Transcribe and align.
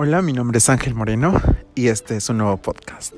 Hola, 0.00 0.22
mi 0.22 0.32
nombre 0.32 0.58
es 0.58 0.70
Ángel 0.70 0.94
Moreno 0.94 1.42
y 1.74 1.88
este 1.88 2.16
es 2.16 2.28
un 2.28 2.38
nuevo 2.38 2.56
podcast. 2.58 3.14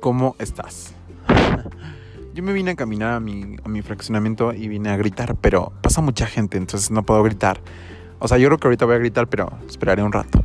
¿Cómo 0.00 0.36
estás? 0.38 0.94
Yo 2.34 2.42
me 2.42 2.54
vine 2.54 2.70
a 2.70 2.76
caminar 2.76 3.12
a 3.12 3.20
mi, 3.20 3.56
a 3.62 3.68
mi 3.68 3.82
fraccionamiento 3.82 4.54
y 4.54 4.68
vine 4.68 4.88
a 4.88 4.96
gritar, 4.96 5.36
pero 5.36 5.74
pasa 5.82 6.00
mucha 6.00 6.24
gente, 6.24 6.56
entonces 6.56 6.90
no 6.90 7.02
puedo 7.02 7.22
gritar. 7.22 7.60
O 8.20 8.26
sea, 8.26 8.38
yo 8.38 8.48
creo 8.48 8.56
que 8.56 8.68
ahorita 8.68 8.86
voy 8.86 8.94
a 8.94 8.98
gritar, 9.00 9.26
pero 9.26 9.52
esperaré 9.68 10.02
un 10.02 10.12
rato. 10.12 10.42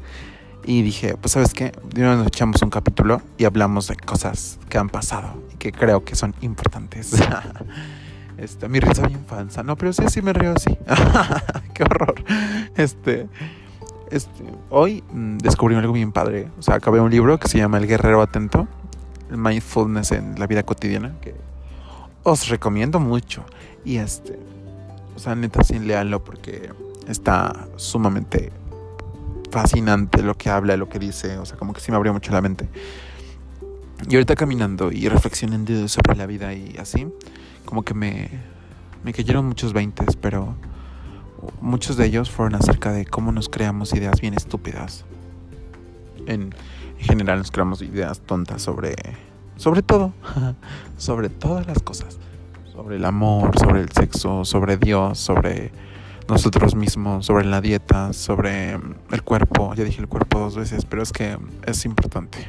Y 0.66 0.82
dije, 0.82 1.16
pues 1.16 1.32
sabes 1.32 1.54
qué, 1.54 1.72
nos 1.96 2.28
echamos 2.28 2.62
un 2.62 2.72
capítulo 2.72 3.22
y 3.38 3.46
hablamos 3.46 3.88
de 3.88 3.96
cosas 3.96 4.60
que 4.68 4.78
han 4.78 4.90
pasado 4.90 5.42
y 5.54 5.56
que 5.56 5.72
creo 5.72 6.04
que 6.04 6.18
son 6.18 6.36
importantes. 6.42 7.14
Este, 8.38 8.70
mi 8.70 8.80
risa 8.80 9.06
bien 9.06 9.26
falsa. 9.26 9.64
No, 9.64 9.76
pero 9.76 9.92
sí, 9.92 10.04
sí 10.08 10.22
me 10.22 10.32
río 10.32 10.54
así. 10.56 10.78
Qué 11.74 11.84
horror. 11.84 12.16
Este, 12.78 13.28
hoy 14.70 15.04
mm, 15.12 15.38
descubrí 15.38 15.76
algo 15.76 15.94
bien 15.94 16.12
padre. 16.12 16.50
O 16.58 16.62
sea, 16.62 16.76
acabé 16.76 17.00
un 17.00 17.12
libro 17.12 17.40
que 17.40 17.48
se 17.48 17.58
llama 17.58 17.78
El 17.78 17.88
Guerrero 17.88 18.22
Atento. 18.22 18.68
El 19.30 19.38
Mindfulness 19.38 20.12
en 20.12 20.40
la 20.40 20.48
vida 20.48 20.64
cotidiana. 20.64 21.16
Que 21.22 21.36
os 22.24 22.48
recomiendo 22.50 23.00
mucho. 23.00 23.44
Y 23.86 23.98
este, 23.98 24.40
o 25.16 25.20
sea, 25.20 25.36
neta, 25.36 25.64
sí, 25.64 25.80
leanlo 25.80 26.24
porque 26.24 26.70
está 27.08 27.68
sumamente 27.76 28.52
fascinante 29.52 30.22
lo 30.22 30.36
que 30.36 30.50
habla, 30.50 30.78
lo 30.78 30.90
que 30.90 31.00
dice. 31.00 31.38
O 31.38 31.46
sea, 31.46 31.58
como 31.58 31.74
que 31.74 31.82
sí 31.82 31.92
me 31.92 31.98
abrió 31.98 32.14
mucho 32.14 32.32
la 32.32 32.42
mente. 32.42 32.70
Y 34.08 34.16
ahorita 34.16 34.36
caminando 34.36 34.92
y 34.92 35.10
reflexionando 35.10 35.88
sobre 35.88 36.16
la 36.16 36.26
vida 36.26 36.54
y 36.54 36.78
así, 36.78 37.08
como 37.66 37.84
que 37.84 37.94
me, 37.94 38.30
me 39.04 39.12
cayeron 39.12 39.46
muchos 39.46 39.74
veintes, 39.74 40.16
pero 40.16 40.56
muchos 41.62 41.98
de 41.98 42.06
ellos 42.06 42.30
fueron 42.30 42.56
acerca 42.56 42.92
de 42.92 43.06
cómo 43.06 43.32
nos 43.32 43.50
creamos 43.50 43.94
ideas 43.94 44.22
bien 44.22 44.34
estúpidas. 44.34 45.06
En, 46.26 46.54
general 46.98 47.38
nos 47.40 47.50
creamos 47.50 47.82
ideas 47.82 48.20
tontas 48.20 48.62
sobre, 48.62 48.94
sobre 49.56 49.82
todo, 49.82 50.14
sobre 50.98 51.30
todas 51.30 51.66
las 51.68 51.80
cosas. 51.80 52.20
Sobre 52.74 52.98
el 52.98 53.06
amor, 53.06 53.58
sobre 53.58 53.82
el 53.82 53.90
sexo, 53.92 54.46
sobre 54.46 54.78
Dios, 54.78 55.20
sobre 55.20 55.72
nosotros 56.30 56.76
mismos, 56.76 57.26
sobre 57.26 57.46
la 57.46 57.60
dieta, 57.60 58.14
sobre 58.14 58.74
el 58.74 59.24
cuerpo. 59.24 59.74
Ya 59.76 59.84
dije 59.84 60.02
el 60.02 60.08
cuerpo 60.08 60.40
dos 60.40 60.56
veces, 60.56 60.86
pero 60.86 61.02
es 61.02 61.12
que 61.12 61.38
es 61.66 61.86
importante. 61.86 62.48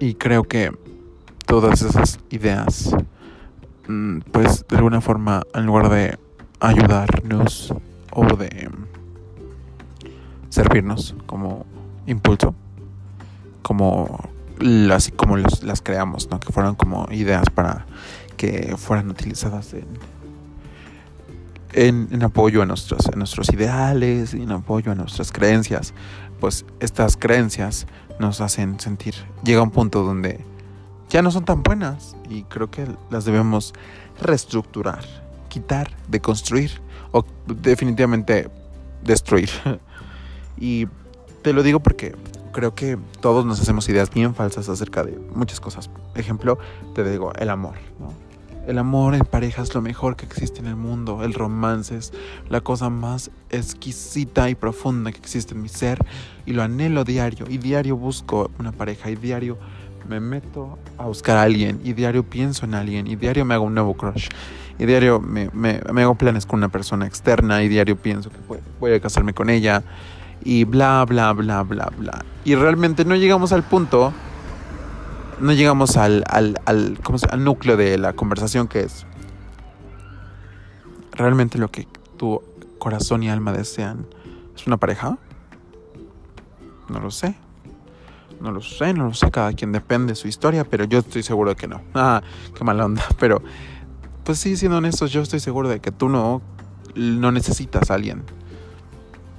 Y 0.00 0.14
creo 0.14 0.44
que 0.44 0.72
todas 1.46 1.82
esas 1.82 2.20
ideas, 2.30 2.94
mm, 2.94 3.17
pues 4.32 4.66
de 4.68 4.76
alguna 4.76 5.00
forma, 5.00 5.42
en 5.54 5.66
lugar 5.66 5.88
de 5.88 6.18
ayudarnos 6.60 7.74
o 8.12 8.36
de 8.36 8.70
servirnos 10.50 11.14
como 11.26 11.64
impulso, 12.06 12.54
como 13.62 14.28
las, 14.58 15.10
como 15.16 15.36
las 15.36 15.80
creamos, 15.82 16.28
¿no? 16.30 16.40
que 16.40 16.52
fueron 16.52 16.74
como 16.74 17.06
ideas 17.10 17.48
para 17.54 17.86
que 18.36 18.76
fueran 18.76 19.10
utilizadas 19.10 19.72
en, 19.74 19.86
en, 21.72 22.08
en, 22.10 22.22
apoyo 22.22 22.62
a 22.62 22.66
nuestros, 22.66 23.06
a 23.06 23.16
nuestros 23.16 23.52
ideales, 23.52 24.34
en 24.34 24.52
apoyo 24.52 24.92
a 24.92 24.94
nuestras 24.94 25.32
creencias, 25.32 25.94
pues 26.40 26.64
estas 26.80 27.16
creencias 27.16 27.86
nos 28.20 28.40
hacen 28.40 28.78
sentir, 28.80 29.14
llega 29.44 29.62
un 29.62 29.70
punto 29.70 30.02
donde 30.02 30.44
ya 31.08 31.22
no 31.22 31.30
son 31.30 31.44
tan 31.44 31.62
buenas 31.62 32.16
y 32.28 32.42
creo 32.44 32.70
que 32.70 32.86
las 33.10 33.24
debemos 33.24 33.72
reestructurar, 34.20 35.04
quitar, 35.48 35.90
deconstruir 36.08 36.80
o 37.12 37.24
definitivamente 37.46 38.50
destruir. 39.02 39.50
y 40.58 40.86
te 41.42 41.52
lo 41.52 41.62
digo 41.62 41.80
porque 41.80 42.14
creo 42.52 42.74
que 42.74 42.98
todos 43.20 43.46
nos 43.46 43.60
hacemos 43.60 43.88
ideas 43.88 44.10
bien 44.10 44.34
falsas 44.34 44.68
acerca 44.68 45.04
de 45.04 45.18
muchas 45.34 45.60
cosas. 45.60 45.90
Ejemplo, 46.14 46.58
te 46.94 47.08
digo, 47.08 47.32
el 47.34 47.50
amor. 47.50 47.74
El 48.66 48.76
amor 48.76 49.14
en 49.14 49.24
pareja 49.24 49.62
es 49.62 49.74
lo 49.74 49.80
mejor 49.80 50.16
que 50.16 50.26
existe 50.26 50.60
en 50.60 50.66
el 50.66 50.76
mundo. 50.76 51.24
El 51.24 51.32
romance 51.32 51.96
es 51.96 52.12
la 52.50 52.60
cosa 52.60 52.90
más 52.90 53.30
exquisita 53.48 54.50
y 54.50 54.54
profunda 54.54 55.10
que 55.10 55.18
existe 55.18 55.54
en 55.54 55.62
mi 55.62 55.70
ser. 55.70 56.04
Y 56.44 56.52
lo 56.52 56.62
anhelo 56.62 57.04
diario. 57.04 57.46
Y 57.48 57.56
diario 57.56 57.96
busco 57.96 58.50
una 58.58 58.72
pareja. 58.72 59.10
Y 59.10 59.16
diario 59.16 59.56
me 60.08 60.20
meto 60.20 60.78
a 60.96 61.04
buscar 61.04 61.36
a 61.36 61.42
alguien 61.42 61.80
y 61.84 61.92
diario 61.92 62.22
pienso 62.24 62.64
en 62.64 62.74
alguien 62.74 63.06
y 63.06 63.16
diario 63.16 63.44
me 63.44 63.54
hago 63.54 63.64
un 63.64 63.74
nuevo 63.74 63.94
crush 63.94 64.28
y 64.78 64.86
diario 64.86 65.20
me, 65.20 65.50
me, 65.52 66.02
hago 66.02 66.14
planes 66.14 66.46
con 66.46 66.58
una 66.58 66.68
persona 66.68 67.06
externa 67.06 67.62
y 67.62 67.68
diario 67.68 67.96
pienso 67.96 68.30
que 68.30 68.36
voy, 68.80 68.92
a 68.92 69.00
casarme 69.00 69.34
con 69.34 69.50
ella 69.50 69.82
y 70.44 70.64
bla, 70.64 71.04
bla, 71.04 71.32
bla, 71.32 71.62
bla, 71.62 71.90
bla. 71.96 72.24
Y 72.44 72.54
realmente 72.54 73.04
no 73.04 73.16
llegamos 73.16 73.52
al 73.52 73.64
punto, 73.64 74.12
no 75.40 75.52
llegamos 75.52 75.96
al, 75.96 76.24
al, 76.28 76.58
al, 76.64 76.98
¿cómo 77.02 77.18
al 77.28 77.44
núcleo 77.44 77.76
de 77.76 77.98
la 77.98 78.12
conversación 78.12 78.68
que 78.68 78.80
es 78.80 79.04
realmente 81.12 81.58
lo 81.58 81.70
que 81.70 81.88
tu 82.16 82.40
corazón 82.78 83.22
y 83.22 83.28
alma 83.28 83.52
desean. 83.52 84.06
¿Es 84.56 84.66
una 84.66 84.76
pareja? 84.76 85.18
No 86.88 87.00
lo 87.00 87.10
sé. 87.10 87.36
No 88.40 88.52
lo 88.52 88.60
sé, 88.60 88.94
no 88.94 89.06
lo 89.06 89.14
sé, 89.14 89.30
cada 89.30 89.52
quien 89.52 89.72
depende 89.72 90.12
de 90.12 90.16
su 90.16 90.28
historia, 90.28 90.64
pero 90.64 90.84
yo 90.84 91.00
estoy 91.00 91.22
seguro 91.22 91.50
de 91.50 91.56
que 91.56 91.66
no. 91.66 91.82
Ah, 91.94 92.22
qué 92.54 92.64
mala 92.64 92.84
onda, 92.84 93.04
pero 93.18 93.42
pues 94.24 94.38
sí, 94.38 94.56
siendo 94.56 94.78
honestos, 94.78 95.10
yo 95.10 95.22
estoy 95.22 95.40
seguro 95.40 95.68
de 95.68 95.80
que 95.80 95.90
tú 95.90 96.08
no, 96.08 96.42
no 96.94 97.32
necesitas 97.32 97.90
a 97.90 97.94
alguien. 97.94 98.22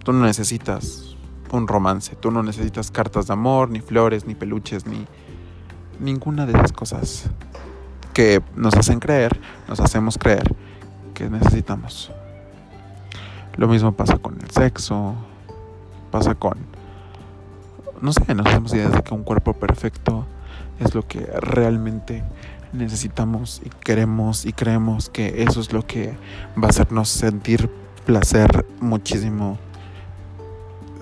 Tú 0.03 0.13
no 0.13 0.25
necesitas 0.25 1.15
un 1.51 1.67
romance, 1.67 2.15
tú 2.15 2.31
no 2.31 2.43
necesitas 2.43 2.91
cartas 2.91 3.27
de 3.27 3.33
amor, 3.33 3.69
ni 3.69 3.81
flores, 3.81 4.25
ni 4.25 4.35
peluches, 4.35 4.85
ni 4.85 5.05
ninguna 5.99 6.45
de 6.45 6.53
esas 6.53 6.71
cosas 6.71 7.29
que 8.13 8.41
nos 8.55 8.75
hacen 8.75 8.99
creer, 8.99 9.39
nos 9.67 9.79
hacemos 9.79 10.17
creer 10.17 10.55
que 11.13 11.29
necesitamos. 11.29 12.11
Lo 13.57 13.67
mismo 13.67 13.91
pasa 13.91 14.17
con 14.17 14.39
el 14.41 14.49
sexo, 14.49 15.15
pasa 16.11 16.35
con 16.35 16.57
no 18.01 18.13
sé, 18.13 18.33
nos 18.33 18.47
hacemos 18.47 18.73
ideas 18.73 18.91
de 18.91 19.03
que 19.03 19.13
un 19.13 19.23
cuerpo 19.23 19.53
perfecto 19.53 20.25
es 20.79 20.95
lo 20.95 21.07
que 21.07 21.19
realmente 21.41 22.23
necesitamos 22.71 23.61
y 23.65 23.69
queremos 23.69 24.45
y 24.45 24.53
creemos 24.53 25.09
que 25.09 25.43
eso 25.43 25.59
es 25.59 25.73
lo 25.73 25.85
que 25.85 26.13
va 26.61 26.67
a 26.67 26.69
hacernos 26.69 27.09
sentir 27.09 27.69
placer 28.05 28.65
muchísimo 28.79 29.57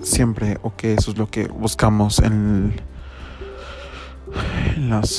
siempre 0.01 0.57
o 0.61 0.75
que 0.75 0.93
eso 0.93 1.11
es 1.11 1.17
lo 1.17 1.29
que 1.29 1.47
buscamos 1.47 2.19
en, 2.19 2.73
en 4.75 4.89
las 4.89 5.17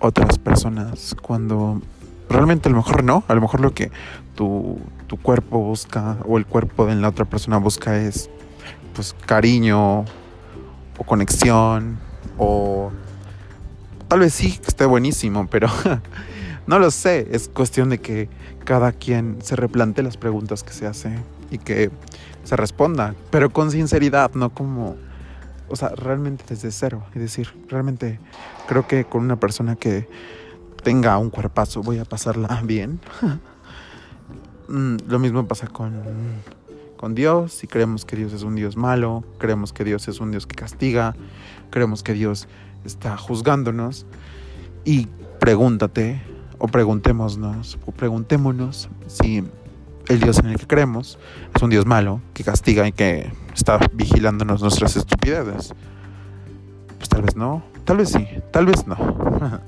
otras 0.00 0.38
personas 0.38 1.14
cuando 1.22 1.80
realmente 2.28 2.68
a 2.68 2.72
lo 2.72 2.78
mejor 2.78 3.04
no, 3.04 3.24
a 3.28 3.34
lo 3.34 3.40
mejor 3.40 3.60
lo 3.60 3.72
que 3.72 3.90
tu, 4.34 4.78
tu 5.06 5.16
cuerpo 5.16 5.60
busca 5.60 6.18
o 6.26 6.38
el 6.38 6.46
cuerpo 6.46 6.86
de 6.86 6.96
la 6.96 7.08
otra 7.08 7.24
persona 7.24 7.58
busca 7.58 7.96
es 7.98 8.28
pues 8.94 9.14
cariño 9.26 10.04
o 10.98 11.04
conexión 11.04 11.98
o 12.36 12.90
tal 14.08 14.20
vez 14.20 14.34
sí 14.34 14.60
esté 14.66 14.84
buenísimo, 14.84 15.46
pero 15.50 15.68
no 16.66 16.78
lo 16.78 16.90
sé, 16.90 17.28
es 17.32 17.48
cuestión 17.48 17.88
de 17.88 17.98
que 17.98 18.28
cada 18.64 18.92
quien 18.92 19.38
se 19.42 19.56
replante 19.56 20.02
las 20.02 20.16
preguntas 20.16 20.62
que 20.62 20.72
se 20.72 20.86
hace 20.86 21.18
y 21.50 21.58
que 21.58 21.90
se 22.44 22.56
responda, 22.56 23.14
pero 23.30 23.50
con 23.50 23.70
sinceridad, 23.70 24.32
no 24.34 24.50
como, 24.50 24.96
o 25.68 25.76
sea, 25.76 25.90
realmente 25.90 26.44
desde 26.48 26.70
cero, 26.70 27.04
es 27.14 27.20
decir, 27.20 27.54
realmente 27.68 28.18
creo 28.66 28.86
que 28.86 29.04
con 29.04 29.22
una 29.22 29.36
persona 29.36 29.76
que 29.76 30.08
tenga 30.82 31.18
un 31.18 31.30
cuerpazo 31.30 31.82
voy 31.82 31.98
a 31.98 32.04
pasarla 32.04 32.60
bien. 32.64 33.00
Mm, 34.70 34.98
lo 35.08 35.18
mismo 35.18 35.48
pasa 35.48 35.66
con 35.66 35.94
con 36.98 37.14
Dios, 37.14 37.64
y 37.64 37.66
creemos 37.66 38.04
que 38.04 38.16
Dios 38.16 38.34
es 38.34 38.42
un 38.42 38.54
Dios 38.54 38.76
malo, 38.76 39.24
creemos 39.38 39.72
que 39.72 39.84
Dios 39.84 40.06
es 40.08 40.20
un 40.20 40.30
Dios 40.30 40.46
que 40.46 40.54
castiga, 40.54 41.16
creemos 41.70 42.02
que 42.02 42.12
Dios 42.12 42.46
está 42.84 43.16
juzgándonos. 43.16 44.04
Y 44.84 45.08
pregúntate, 45.40 46.20
o 46.58 46.66
preguntémonos, 46.68 47.78
o 47.86 47.92
preguntémonos 47.92 48.90
si 49.06 49.42
el 50.08 50.20
Dios 50.20 50.38
en 50.38 50.46
el 50.46 50.58
que 50.58 50.66
creemos 50.66 51.18
es 51.54 51.62
un 51.62 51.70
Dios 51.70 51.86
malo, 51.86 52.20
que 52.34 52.44
castiga 52.44 52.86
y 52.86 52.92
que 52.92 53.32
está 53.54 53.78
vigilándonos 53.92 54.60
nuestras 54.60 54.96
estupideces. 54.96 55.74
Pues 56.98 57.08
tal 57.08 57.22
vez 57.22 57.36
no, 57.36 57.62
tal 57.84 57.98
vez 57.98 58.10
sí, 58.10 58.26
tal 58.50 58.66
vez 58.66 58.86
no. 58.86 58.96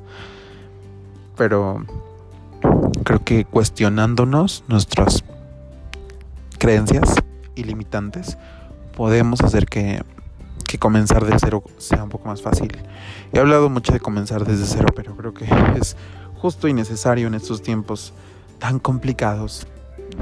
Pero 1.36 1.84
creo 3.04 3.24
que 3.24 3.44
cuestionándonos 3.44 4.64
nuestras 4.68 5.24
creencias 6.58 7.14
ilimitantes, 7.60 8.36
podemos 8.96 9.40
hacer 9.40 9.66
que, 9.66 10.02
que 10.66 10.78
comenzar 10.78 11.24
de 11.24 11.38
cero 11.38 11.62
sea 11.78 12.02
un 12.04 12.10
poco 12.10 12.28
más 12.28 12.42
fácil. 12.42 12.76
He 13.32 13.38
hablado 13.38 13.70
mucho 13.70 13.92
de 13.92 14.00
comenzar 14.00 14.44
desde 14.44 14.66
cero, 14.66 14.88
pero 14.94 15.16
creo 15.16 15.34
que 15.34 15.46
es 15.80 15.96
justo 16.36 16.68
y 16.68 16.74
necesario 16.74 17.26
en 17.26 17.34
estos 17.34 17.62
tiempos 17.62 18.12
tan 18.58 18.78
complicados 18.78 19.66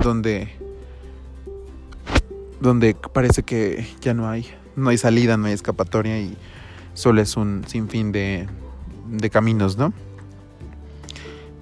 donde 0.03 0.49
donde 2.61 2.95
parece 2.95 3.43
que 3.43 3.87
ya 4.01 4.15
no 4.15 4.29
hay, 4.29 4.47
no 4.75 4.91
hay 4.91 4.99
salida, 4.99 5.37
no 5.37 5.47
hay 5.47 5.53
escapatoria 5.53 6.19
y 6.19 6.37
solo 6.95 7.21
es 7.21 7.37
un 7.37 7.65
sinfín 7.67 8.11
de, 8.11 8.49
de 9.09 9.31
caminos, 9.31 9.77
¿no? 9.77 9.93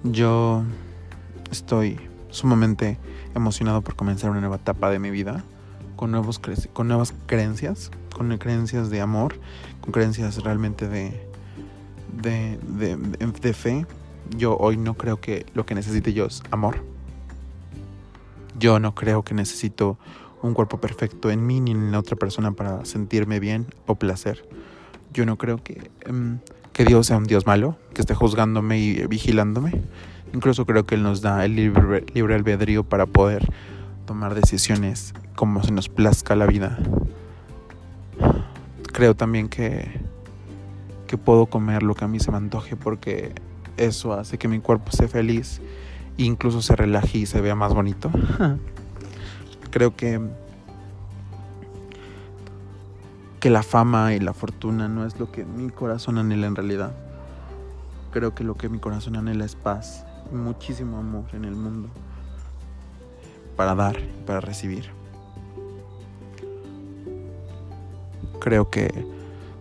Yo 0.03 0.63
estoy 1.51 1.99
sumamente 2.29 2.97
emocionado 3.35 3.81
por 3.81 3.95
comenzar 3.95 4.31
una 4.31 4.39
nueva 4.39 4.55
etapa 4.55 4.89
de 4.89 4.99
mi 4.99 5.11
vida 5.11 5.43
con, 5.97 6.11
nuevos 6.11 6.39
con 6.71 6.87
nuevas 6.87 7.13
creencias, 7.25 7.91
con 8.15 8.35
creencias 8.37 8.89
de 8.89 9.01
amor, 9.01 9.35
con 9.81 9.91
creencias 9.91 10.41
realmente 10.41 10.87
de, 10.87 11.19
de, 12.21 12.57
de, 12.61 12.95
de, 12.95 13.53
fe. 13.53 13.85
Yo 14.37 14.55
hoy 14.57 14.77
no 14.77 14.93
creo 14.93 15.19
que 15.19 15.45
lo 15.53 15.65
que 15.65 15.75
necesite 15.75 16.13
yo 16.13 16.25
es 16.27 16.41
amor. 16.51 16.77
Yo 18.57 18.79
no 18.79 18.95
creo 18.95 19.23
que 19.23 19.33
necesito 19.33 19.97
un 20.41 20.53
cuerpo 20.53 20.79
perfecto 20.79 21.29
en 21.29 21.45
mí 21.45 21.59
ni 21.59 21.71
en 21.71 21.91
la 21.91 21.99
otra 21.99 22.15
persona 22.15 22.51
para 22.51 22.85
sentirme 22.85 23.39
bien 23.39 23.67
o 23.85 23.95
placer. 23.95 24.47
Yo 25.13 25.25
no 25.25 25.37
creo 25.37 25.57
que, 25.63 25.91
em, 26.05 26.39
que 26.73 26.85
Dios 26.85 27.07
sea 27.07 27.17
un 27.17 27.25
Dios 27.25 27.45
malo, 27.45 27.77
que 27.93 28.01
esté 28.01 28.13
juzgándome 28.13 28.79
y 28.79 29.07
vigilándome. 29.07 29.81
Incluso 30.33 30.65
creo 30.65 30.85
que 30.85 30.95
Él 30.95 31.03
nos 31.03 31.21
da 31.21 31.43
el 31.45 31.55
libre, 31.55 32.05
libre 32.13 32.35
albedrío 32.35 32.83
para 32.83 33.05
poder 33.05 33.49
tomar 34.07 34.33
decisiones 34.33 35.13
como 35.35 35.61
se 35.61 35.71
nos 35.71 35.89
plazca 35.89 36.35
la 36.35 36.47
vida. 36.47 36.79
Creo 38.91 39.15
también 39.15 39.49
que, 39.49 40.01
que 41.05 41.17
puedo 41.19 41.45
comer 41.45 41.83
lo 41.83 41.93
que 41.93 42.05
a 42.05 42.07
mí 42.07 42.19
se 42.19 42.31
me 42.31 42.37
antoje 42.37 42.75
porque 42.75 43.35
eso 43.75 44.13
hace 44.13 44.39
que 44.39 44.47
mi 44.47 44.59
cuerpo 44.59 44.91
sea 44.91 45.07
feliz 45.07 45.61
incluso 46.17 46.63
se 46.63 46.75
relaje 46.75 47.19
y 47.19 47.25
se 47.27 47.41
vea 47.41 47.53
más 47.53 47.75
bonito. 47.75 48.09
Creo 49.69 49.95
que 49.95 50.19
que 53.39 53.51
la 53.51 53.61
fama 53.61 54.15
y 54.15 54.19
la 54.19 54.33
fortuna 54.33 54.87
no 54.87 55.05
es 55.05 55.19
lo 55.19 55.31
que 55.31 55.45
mi 55.45 55.69
corazón 55.69 56.17
anhela 56.17 56.47
en 56.47 56.55
realidad. 56.55 56.91
Creo 58.11 58.33
que 58.33 58.43
lo 58.43 58.55
que 58.55 58.67
mi 58.67 58.79
corazón 58.79 59.15
anhela 59.15 59.45
es 59.45 59.55
paz 59.55 60.07
y 60.31 60.35
muchísimo 60.35 60.97
amor 60.97 61.25
en 61.33 61.45
el 61.45 61.55
mundo 61.55 61.89
para 63.57 63.75
dar 63.75 63.99
y 63.99 64.23
para 64.25 64.39
recibir. 64.39 64.85
Creo 68.39 68.69
que 68.69 69.05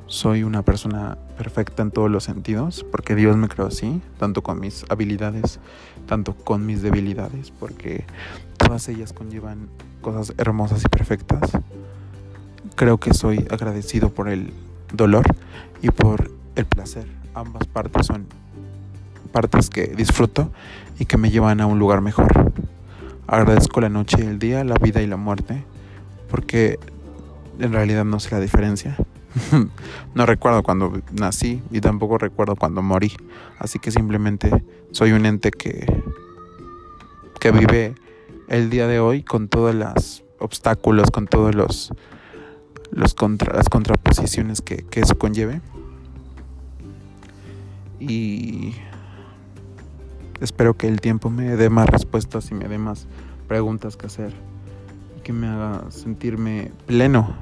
soy 0.07 0.45
una 0.45 0.63
persona 0.63 1.19
perfecta 1.37 1.83
en 1.83 1.91
todos 1.91 2.11
los 2.11 2.23
sentidos, 2.23 2.87
porque 2.93 3.17
Dios 3.17 3.37
me 3.37 3.49
creó 3.49 3.67
así, 3.67 4.01
tanto 4.19 4.43
con 4.43 4.61
mis 4.61 4.85
habilidades, 4.89 5.59
tanto 6.07 6.35
con 6.35 6.65
mis 6.65 6.83
debilidades, 6.83 7.51
porque 7.51 8.05
todas 8.57 8.89
ellas 8.89 9.13
conllevan 9.13 9.69
cosas 10.01 10.35
hermosas 10.39 10.85
y 10.85 10.89
perfectas. 10.89 11.51
Creo 12.77 12.99
que 12.99 13.15
soy 13.15 13.49
agradecido 13.51 14.11
por 14.11 14.29
el 14.29 14.53
dolor 14.93 15.25
y 15.83 15.91
por 15.91 16.31
el 16.55 16.67
placer. 16.67 17.07
Ambas 17.35 17.67
partes 17.67 18.07
son 18.07 18.27
partes 19.33 19.69
que 19.71 19.89
disfruto 19.89 20.51
y 20.99 21.07
que 21.07 21.17
me 21.17 21.31
llevan 21.31 21.61
a 21.61 21.67
un 21.67 21.79
lugar 21.79 22.01
mejor. 22.01 22.53
Agradezco 23.27 23.81
la 23.81 23.89
noche 23.89 24.19
y 24.21 24.27
el 24.27 24.39
día, 24.39 24.63
la 24.63 24.77
vida 24.77 25.03
y 25.03 25.07
la 25.07 25.17
muerte, 25.17 25.65
porque 26.31 26.79
en 27.59 27.73
realidad 27.73 28.05
no 28.05 28.21
sé 28.21 28.31
la 28.31 28.41
diferencia. 28.41 28.97
no 30.15 30.27
recuerdo 30.27 30.63
cuando 30.63 31.01
nací 31.13 31.63
y 31.71 31.81
tampoco 31.81 32.19
recuerdo 32.19 32.57
cuando 32.57 32.83
morí. 32.83 33.13
Así 33.59 33.79
que 33.79 33.91
simplemente 33.91 34.65
soy 34.93 35.13
un 35.13 35.27
ente 35.27 35.51
que, 35.51 35.87
que 37.41 37.51
vive 37.51 37.95
el 38.49 38.71
día 38.71 38.87
de 38.87 39.01
hoy 39.01 39.23
con 39.23 39.49
todos 39.49 39.75
los 39.75 40.25
obstáculos, 40.39 41.11
con 41.11 41.27
todos 41.27 41.55
los, 41.55 41.93
los 42.93 43.15
contra, 43.15 43.55
las 43.55 43.69
contraposiciones 43.69 44.61
que, 44.61 44.85
que 44.85 45.01
eso 45.01 45.19
conlleve. 45.19 45.61
Y 47.99 48.75
espero 50.41 50.77
que 50.77 50.89
el 50.89 51.01
tiempo 51.01 51.31
me 51.31 51.57
dé 51.57 51.71
más 51.71 51.89
respuestas 51.89 52.51
y 52.51 52.55
me 52.55 52.69
dé 52.69 52.79
más 52.79 53.07
preguntas 53.49 53.97
que 53.97 54.07
hacer 54.07 54.33
y 55.17 55.21
que 55.21 55.33
me 55.33 55.47
haga 55.47 55.91
sentirme 55.91 56.73
pleno 56.87 57.37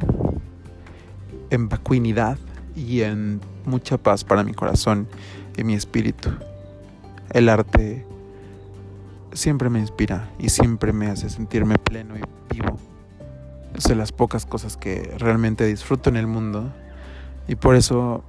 en 1.50 1.68
vacuidad 1.68 2.38
y 2.76 3.02
en 3.02 3.40
mucha 3.64 3.98
paz 3.98 4.24
para 4.24 4.44
mi 4.44 4.52
corazón 4.52 5.06
y 5.56 5.64
mi 5.64 5.74
espíritu. 5.74 6.30
El 7.30 7.48
arte 7.48 8.06
siempre 9.32 9.70
me 9.70 9.80
inspira 9.80 10.30
y 10.38 10.48
siempre 10.48 10.92
me 10.92 11.08
hace 11.08 11.30
sentirme 11.30 11.76
pleno 11.78 12.16
y 12.16 12.22
vivo. 12.54 12.78
Es 13.74 13.84
de 13.84 13.96
las 13.96 14.12
pocas 14.12 14.46
cosas 14.46 14.76
que 14.76 15.14
realmente 15.18 15.66
disfruto 15.66 16.10
en 16.10 16.16
el 16.16 16.26
mundo 16.26 16.72
y 17.48 17.56
por 17.56 17.74
eso 17.74 18.22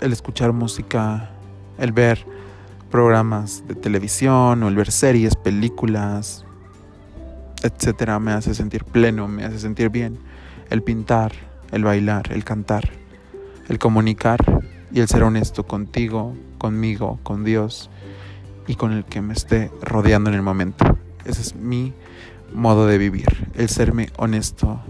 el 0.00 0.12
escuchar 0.12 0.52
música, 0.52 1.30
el 1.78 1.92
ver 1.92 2.24
programas 2.90 3.64
de 3.68 3.74
televisión 3.74 4.62
o 4.62 4.68
el 4.68 4.76
ver 4.76 4.90
series, 4.90 5.36
películas, 5.36 6.44
etcétera, 7.62 8.18
me 8.18 8.32
hace 8.32 8.54
sentir 8.54 8.84
pleno, 8.84 9.28
me 9.28 9.44
hace 9.44 9.58
sentir 9.58 9.90
bien. 9.90 10.18
El 10.70 10.82
pintar, 10.82 11.32
el 11.72 11.84
bailar, 11.84 12.32
el 12.32 12.44
cantar, 12.44 12.90
el 13.68 13.78
comunicar 13.78 14.38
y 14.92 15.00
el 15.00 15.08
ser 15.08 15.22
honesto 15.22 15.66
contigo, 15.66 16.36
conmigo, 16.58 17.18
con 17.22 17.44
Dios 17.44 17.90
y 18.66 18.74
con 18.74 18.92
el 18.92 19.04
que 19.04 19.20
me 19.20 19.34
esté 19.34 19.70
rodeando 19.82 20.30
en 20.30 20.36
el 20.36 20.42
momento. 20.42 20.98
Ese 21.24 21.40
es 21.42 21.54
mi 21.54 21.94
modo 22.52 22.86
de 22.86 22.98
vivir, 22.98 23.50
el 23.54 23.68
serme 23.68 24.10
honesto 24.16 24.80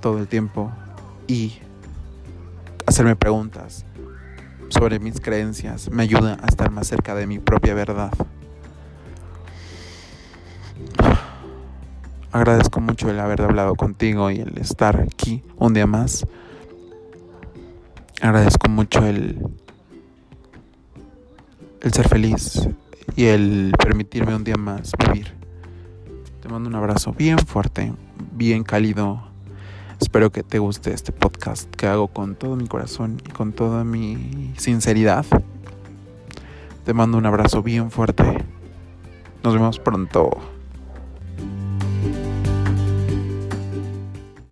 todo 0.00 0.18
el 0.18 0.28
tiempo 0.28 0.72
y 1.26 1.54
hacerme 2.86 3.16
preguntas 3.16 3.86
sobre 4.74 4.98
mis 4.98 5.20
creencias 5.20 5.88
me 5.90 6.02
ayuda 6.02 6.36
a 6.42 6.46
estar 6.46 6.70
más 6.70 6.88
cerca 6.88 7.14
de 7.14 7.26
mi 7.26 7.38
propia 7.38 7.74
verdad. 7.74 8.12
Agradezco 12.32 12.80
mucho 12.80 13.08
el 13.08 13.20
haber 13.20 13.42
hablado 13.42 13.76
contigo 13.76 14.30
y 14.30 14.40
el 14.40 14.58
estar 14.58 15.00
aquí 15.00 15.42
un 15.56 15.74
día 15.74 15.86
más. 15.86 16.26
Agradezco 18.20 18.68
mucho 18.68 19.06
el, 19.06 19.38
el 21.80 21.92
ser 21.92 22.08
feliz 22.08 22.68
y 23.14 23.26
el 23.26 23.72
permitirme 23.78 24.34
un 24.34 24.42
día 24.42 24.56
más 24.56 24.92
vivir. 24.98 25.32
Te 26.42 26.48
mando 26.48 26.68
un 26.68 26.74
abrazo 26.74 27.12
bien 27.12 27.38
fuerte, 27.38 27.92
bien 28.32 28.64
cálido 28.64 29.33
Espero 30.00 30.30
que 30.30 30.42
te 30.42 30.58
guste 30.58 30.92
este 30.92 31.12
podcast 31.12 31.70
que 31.74 31.86
hago 31.86 32.08
con 32.08 32.34
todo 32.34 32.56
mi 32.56 32.66
corazón 32.66 33.20
y 33.26 33.30
con 33.30 33.52
toda 33.52 33.84
mi 33.84 34.52
sinceridad. 34.56 35.24
Te 36.84 36.92
mando 36.92 37.18
un 37.18 37.26
abrazo 37.26 37.62
bien 37.62 37.90
fuerte. 37.90 38.44
Nos 39.42 39.54
vemos 39.54 39.78
pronto. 39.78 40.30